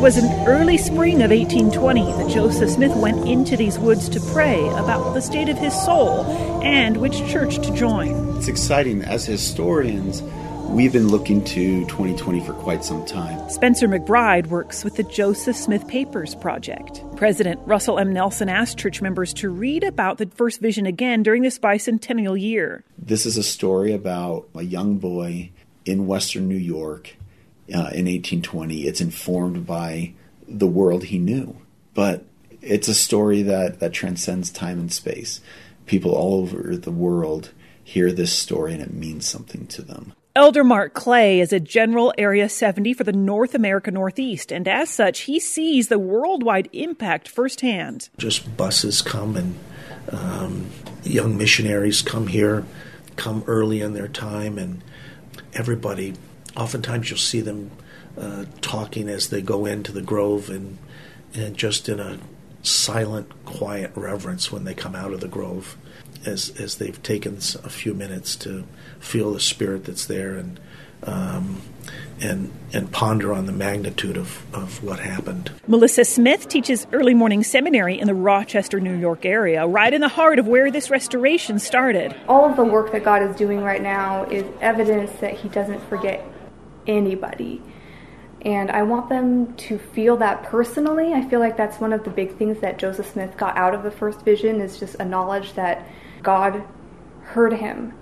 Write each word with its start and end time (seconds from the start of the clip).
Was 0.00 0.16
in 0.16 0.48
early 0.48 0.78
spring 0.78 1.20
of 1.20 1.30
1820 1.30 2.04
that 2.12 2.30
Joseph 2.30 2.70
Smith 2.70 2.96
went 2.96 3.28
into 3.28 3.54
these 3.54 3.78
woods 3.78 4.08
to 4.08 4.18
pray 4.32 4.66
about 4.70 5.12
the 5.12 5.20
state 5.20 5.50
of 5.50 5.58
his 5.58 5.74
soul 5.74 6.24
and 6.62 6.96
which 6.96 7.18
church 7.28 7.56
to 7.56 7.70
join. 7.74 8.34
It's 8.38 8.48
exciting. 8.48 9.02
As 9.02 9.26
historians, 9.26 10.22
we've 10.70 10.94
been 10.94 11.08
looking 11.08 11.44
to 11.44 11.84
2020 11.84 12.40
for 12.46 12.54
quite 12.54 12.82
some 12.82 13.04
time. 13.04 13.50
Spencer 13.50 13.88
McBride 13.88 14.46
works 14.46 14.84
with 14.84 14.96
the 14.96 15.02
Joseph 15.02 15.54
Smith 15.54 15.86
Papers 15.86 16.34
Project. 16.34 17.02
President 17.16 17.60
Russell 17.66 17.98
M. 17.98 18.10
Nelson 18.10 18.48
asked 18.48 18.78
church 18.78 19.02
members 19.02 19.34
to 19.34 19.50
read 19.50 19.84
about 19.84 20.16
the 20.16 20.26
first 20.34 20.62
vision 20.62 20.86
again 20.86 21.22
during 21.22 21.42
this 21.42 21.58
bicentennial 21.58 22.40
year. 22.40 22.84
This 22.96 23.26
is 23.26 23.36
a 23.36 23.42
story 23.42 23.92
about 23.92 24.48
a 24.54 24.62
young 24.62 24.96
boy 24.96 25.50
in 25.84 26.06
western 26.06 26.48
New 26.48 26.56
York 26.56 27.16
uh, 27.72 27.90
in 27.92 28.06
1820. 28.06 28.86
It's 28.86 29.00
informed 29.00 29.66
by 29.66 30.12
the 30.46 30.66
world 30.66 31.04
he 31.04 31.18
knew, 31.18 31.56
but 31.94 32.24
it's 32.60 32.88
a 32.88 32.94
story 32.94 33.42
that, 33.42 33.80
that 33.80 33.92
transcends 33.92 34.50
time 34.50 34.78
and 34.78 34.92
space. 34.92 35.40
People 35.86 36.12
all 36.12 36.40
over 36.40 36.76
the 36.76 36.90
world 36.90 37.52
hear 37.82 38.12
this 38.12 38.36
story 38.36 38.72
and 38.74 38.82
it 38.82 38.92
means 38.92 39.26
something 39.26 39.66
to 39.68 39.82
them. 39.82 40.12
Elder 40.36 40.62
Mark 40.62 40.94
Clay 40.94 41.40
is 41.40 41.52
a 41.52 41.58
General 41.58 42.14
Area 42.16 42.48
70 42.48 42.94
for 42.94 43.02
the 43.02 43.12
North 43.12 43.52
America 43.52 43.90
Northeast, 43.90 44.52
and 44.52 44.68
as 44.68 44.88
such, 44.88 45.22
he 45.22 45.40
sees 45.40 45.88
the 45.88 45.98
worldwide 45.98 46.68
impact 46.72 47.26
firsthand. 47.26 48.08
Just 48.16 48.56
buses 48.56 49.02
come 49.02 49.36
and 49.36 49.58
um, 50.12 50.70
young 51.02 51.36
missionaries 51.36 52.00
come 52.00 52.28
here, 52.28 52.64
come 53.16 53.42
early 53.48 53.80
in 53.80 53.92
their 53.92 54.06
time, 54.06 54.56
and 54.56 54.82
everybody 55.52 56.14
oftentimes 56.56 57.10
you'll 57.10 57.18
see 57.18 57.40
them 57.40 57.70
uh, 58.18 58.44
talking 58.60 59.08
as 59.08 59.28
they 59.28 59.42
go 59.42 59.66
into 59.66 59.92
the 59.92 60.02
grove 60.02 60.50
and 60.50 60.78
and 61.32 61.56
just 61.56 61.88
in 61.88 62.00
a 62.00 62.18
silent, 62.62 63.44
quiet 63.44 63.92
reverence 63.94 64.50
when 64.50 64.64
they 64.64 64.74
come 64.74 64.94
out 64.94 65.12
of 65.12 65.20
the 65.20 65.28
grove, 65.28 65.76
as 66.26 66.50
as 66.60 66.76
they've 66.76 67.02
taken 67.02 67.36
a 67.36 67.70
few 67.70 67.94
minutes 67.94 68.36
to 68.36 68.64
feel 68.98 69.32
the 69.32 69.40
spirit 69.40 69.84
that's 69.84 70.06
there 70.06 70.34
and 70.34 70.60
um, 71.04 71.62
and 72.20 72.52
and 72.74 72.92
ponder 72.92 73.32
on 73.32 73.46
the 73.46 73.52
magnitude 73.52 74.16
of, 74.16 74.44
of 74.54 74.82
what 74.84 74.98
happened. 75.00 75.50
Melissa 75.66 76.04
Smith 76.04 76.48
teaches 76.48 76.86
early 76.92 77.14
morning 77.14 77.42
seminary 77.42 77.98
in 77.98 78.06
the 78.06 78.14
Rochester, 78.14 78.80
New 78.80 78.96
York 78.96 79.24
area, 79.24 79.66
right 79.66 79.92
in 79.92 80.02
the 80.02 80.08
heart 80.08 80.38
of 80.38 80.46
where 80.46 80.70
this 80.70 80.90
restoration 80.90 81.58
started. 81.58 82.14
All 82.28 82.44
of 82.44 82.56
the 82.56 82.64
work 82.64 82.92
that 82.92 83.04
God 83.04 83.22
is 83.22 83.34
doing 83.36 83.62
right 83.62 83.82
now 83.82 84.24
is 84.24 84.44
evidence 84.60 85.10
that 85.20 85.34
He 85.34 85.48
doesn't 85.48 85.80
forget 85.88 86.29
anybody. 86.90 87.62
And 88.42 88.70
I 88.70 88.82
want 88.82 89.08
them 89.08 89.54
to 89.56 89.78
feel 89.78 90.16
that 90.18 90.44
personally. 90.44 91.12
I 91.12 91.28
feel 91.28 91.40
like 91.40 91.56
that's 91.56 91.78
one 91.78 91.92
of 91.92 92.04
the 92.04 92.10
big 92.10 92.36
things 92.36 92.60
that 92.60 92.78
Joseph 92.78 93.10
Smith 93.12 93.36
got 93.36 93.56
out 93.56 93.74
of 93.74 93.82
the 93.82 93.90
first 93.90 94.22
vision 94.22 94.60
is 94.60 94.78
just 94.78 94.94
a 94.96 95.04
knowledge 95.04 95.52
that 95.54 95.86
God 96.22 96.62
heard 97.22 97.52
him. 97.52 97.92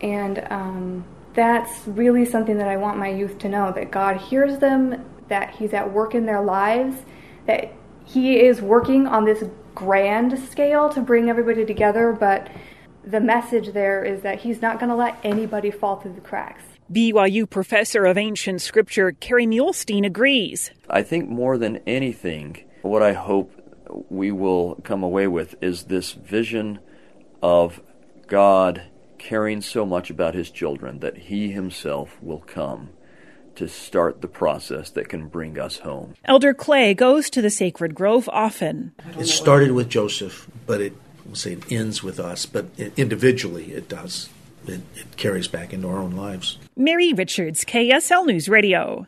And 0.00 0.46
um, 0.50 1.04
that's 1.34 1.86
really 1.86 2.24
something 2.24 2.58
that 2.58 2.68
I 2.68 2.76
want 2.76 2.98
my 2.98 3.08
youth 3.08 3.38
to 3.40 3.48
know 3.48 3.72
that 3.72 3.90
God 3.90 4.16
hears 4.16 4.58
them, 4.58 5.04
that 5.28 5.54
He's 5.54 5.72
at 5.72 5.92
work 5.92 6.14
in 6.14 6.26
their 6.26 6.42
lives, 6.42 6.96
that 7.46 7.72
He 8.04 8.40
is 8.40 8.60
working 8.60 9.06
on 9.06 9.24
this 9.24 9.44
grand 9.74 10.38
scale 10.38 10.88
to 10.90 11.00
bring 11.00 11.28
everybody 11.28 11.64
together, 11.64 12.12
but 12.12 12.48
the 13.06 13.20
message 13.20 13.72
there 13.72 14.04
is 14.04 14.22
that 14.22 14.40
He's 14.40 14.62
not 14.62 14.78
going 14.78 14.90
to 14.90 14.96
let 14.96 15.18
anybody 15.24 15.70
fall 15.70 15.96
through 15.96 16.14
the 16.14 16.20
cracks. 16.20 16.62
BYU 16.92 17.48
professor 17.48 18.04
of 18.04 18.18
ancient 18.18 18.60
scripture 18.60 19.12
Kerry 19.12 19.46
Muhlestein 19.46 20.04
agrees. 20.04 20.70
I 20.88 21.02
think 21.02 21.28
more 21.28 21.56
than 21.56 21.78
anything, 21.86 22.64
what 22.82 23.02
I 23.02 23.14
hope 23.14 23.52
we 24.10 24.30
will 24.30 24.76
come 24.76 25.02
away 25.02 25.26
with 25.26 25.54
is 25.62 25.84
this 25.84 26.12
vision 26.12 26.80
of 27.42 27.80
God 28.26 28.82
caring 29.18 29.62
so 29.62 29.86
much 29.86 30.10
about 30.10 30.34
his 30.34 30.50
children 30.50 30.98
that 31.00 31.16
he 31.16 31.50
himself 31.50 32.22
will 32.22 32.40
come 32.40 32.90
to 33.56 33.68
start 33.68 34.20
the 34.20 34.28
process 34.28 34.90
that 34.90 35.08
can 35.08 35.28
bring 35.28 35.58
us 35.58 35.78
home. 35.78 36.14
Elder 36.24 36.52
Clay 36.52 36.92
goes 36.92 37.30
to 37.30 37.40
the 37.40 37.50
sacred 37.50 37.94
grove 37.94 38.28
often. 38.32 38.92
It 39.18 39.26
started 39.26 39.72
with 39.72 39.88
Joseph, 39.88 40.50
but 40.66 40.80
it 40.80 40.92
we'll 41.24 41.34
say 41.34 41.52
it 41.52 41.72
ends 41.72 42.02
with 42.02 42.20
us, 42.20 42.46
but 42.46 42.66
individually 42.96 43.72
it 43.72 43.88
does. 43.88 44.28
It, 44.66 44.80
it 44.94 45.16
carries 45.16 45.46
back 45.46 45.72
into 45.72 45.88
our 45.88 45.98
own 45.98 46.12
lives. 46.12 46.58
Mary 46.76 47.12
Richards, 47.12 47.64
KSL 47.64 48.26
News 48.26 48.48
Radio. 48.48 49.06